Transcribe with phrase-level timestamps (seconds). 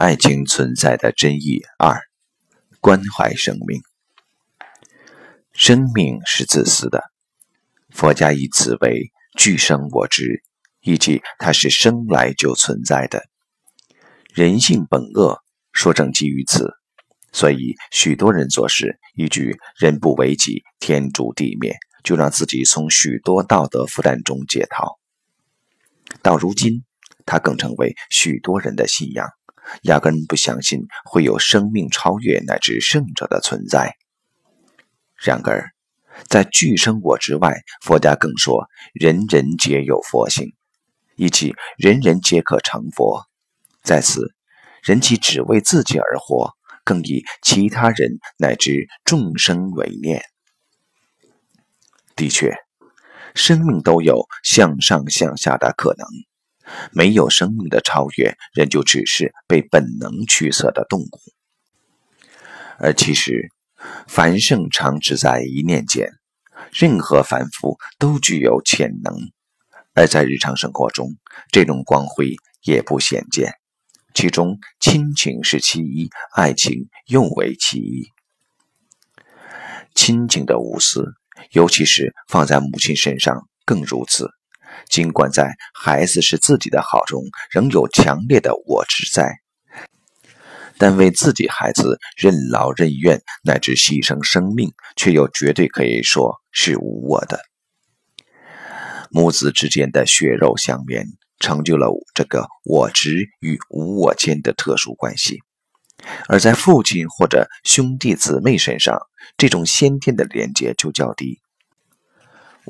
[0.00, 2.00] 爱情存在的真意二：
[2.80, 3.82] 关怀生命。
[5.52, 7.02] 生命是自私的，
[7.90, 10.42] 佛家以此为具生我执，
[10.80, 13.26] 以及它是生来就存在的。
[14.32, 15.38] 人性本恶，
[15.74, 16.72] 说正基于此，
[17.30, 24.98] 所以许多人做事依据“人不为己，天诛地灭”，就让自己从许多道德负担中解逃。
[26.22, 26.84] 到如今，
[27.26, 29.28] 它更成为许多人的信仰。
[29.82, 33.96] 压根不相信会有生命超越乃至圣者的存在。
[35.16, 35.70] 然而，
[36.28, 40.54] 在具生我之外，佛家更说人人皆有佛性，
[41.16, 43.26] 以及人人皆可成佛。
[43.82, 44.34] 在此，
[44.82, 50.22] 人既只为自己而活，更以其他人乃至众生为念。
[52.16, 52.54] 的确，
[53.34, 56.06] 生命都有向上向下的可能。
[56.92, 61.10] 没有生命的超越，人就只是被本能驱策的动物。
[62.78, 63.50] 而其实，
[64.08, 66.10] 繁盛常只在一念间，
[66.72, 69.14] 任何凡夫都具有潜能。
[69.92, 71.16] 而在日常生活中，
[71.50, 73.54] 这种光辉也不鲜见。
[74.14, 78.08] 其中，亲情是其一，爱情又为其一。
[79.94, 81.14] 亲情的无私，
[81.52, 84.30] 尤其是放在母亲身上，更如此。
[84.88, 89.40] 尽管在孩子是自己的好中，仍有强烈的我执在，
[90.78, 97.40] 但为自己孩子任劳任怨乃至牺牲生命，却又绝对可以说是无我的。
[99.10, 101.06] 母子之间的血肉相连，
[101.38, 105.38] 成就了这个我执与无我间的特殊关系；
[106.28, 108.96] 而在父亲或者兄弟姊妹身上，
[109.36, 111.40] 这种先天的连接就较低。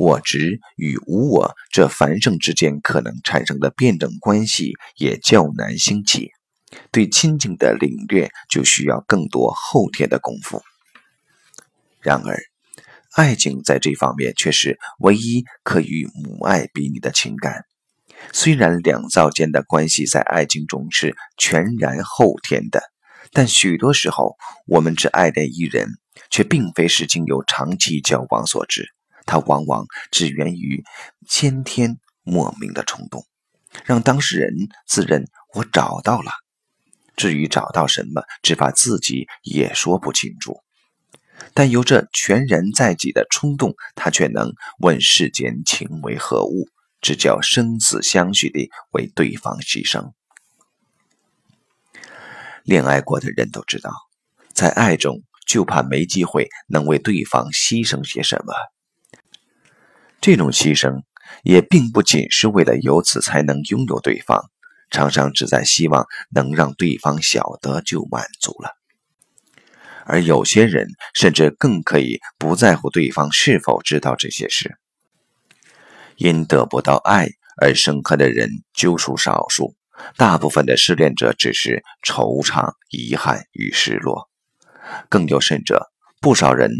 [0.00, 6.30] 我执与无我这繁盛之间可能产生的辩证关系也较难兴起，
[6.90, 10.62] 对亲情的领略就需要更多后天的功夫。
[12.00, 12.38] 然而，
[13.12, 17.66] 爱情在这方面却是唯一可与母爱比拟的情感。
[18.32, 22.80] 虽然两造间的关系在爱情中是全然后天的，
[23.32, 24.34] 但许多时候
[24.66, 25.90] 我们只爱恋一人，
[26.30, 28.88] 却并非是经由长期交往所致。
[29.30, 30.82] 它往往只源于
[31.28, 33.24] 先天莫名的冲动，
[33.84, 34.52] 让当事人
[34.88, 35.24] 自认
[35.54, 36.32] 我找到了。
[37.14, 40.58] 至于找到什么，只怕自己也说不清楚。
[41.54, 46.68] 但由这全然在己的冲动，他却能问世间情为何物，
[47.00, 50.10] 只叫生死相许地为对方牺牲。
[52.64, 53.92] 恋爱过的人都知道，
[54.52, 58.52] 在爱中就怕没机会能为对方牺牲些什么。
[60.20, 61.02] 这种牺牲
[61.42, 64.50] 也并不仅是为了由此才能拥有对方，
[64.90, 68.76] 常常只在希望能让对方晓得就满足了。
[70.04, 74.76] 而有些人甚至更可以不在乎对方是否知道这些事。
[76.16, 77.28] 因得不到爱
[77.62, 79.74] 而生恨的人就属少数，
[80.16, 84.28] 大部分的失恋者只是惆怅、遗憾与失落。
[85.08, 86.70] 更有甚者，不少人。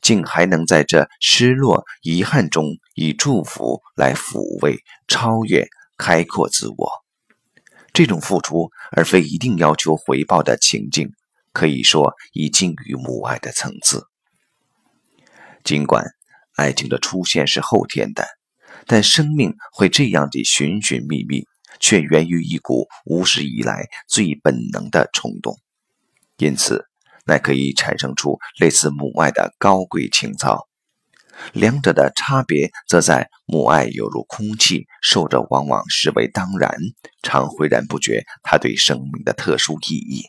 [0.00, 6.90] 竟还能在这失落、遗憾中，以祝福来抚慰、超越、开阔自我。
[7.92, 11.12] 这种付出，而非一定要求回报的情境，
[11.52, 14.06] 可以说已近于母爱的层次。
[15.64, 16.04] 尽管
[16.54, 18.26] 爱情的出现是后天的，
[18.86, 21.46] 但生命会这样的寻寻觅觅，
[21.80, 25.56] 却源于一股无始以来最本能的冲动。
[26.36, 26.87] 因此。
[27.28, 30.66] 乃可以产生出类似母爱的高贵情操，
[31.52, 36.74] 两者的差别则在母爱犹如空气，受者往往视为当然，
[37.22, 40.22] 常浑然不觉它对生命的特殊意义；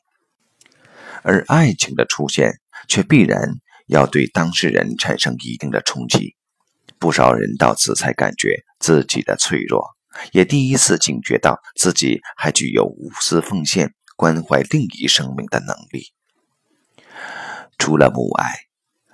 [1.24, 3.40] 而爱情的出现却必然
[3.88, 6.36] 要对当事人产生一定的冲击。
[7.00, 9.88] 不少人到此才感觉自己的脆弱，
[10.34, 16.12] 也第一次警觉到自己还具有无私奉献、关怀另一生命的能力。
[17.78, 18.46] 除了母爱，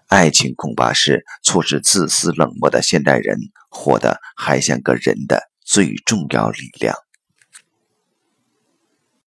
[0.08, 3.38] 爱情恐怕是促使自私冷漠的现代人
[3.70, 6.96] 活得还像个人的最重要力量。